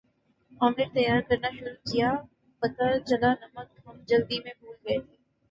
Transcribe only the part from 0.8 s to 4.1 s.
تیار کرنا شروع کیا پتا چلا نمک ہم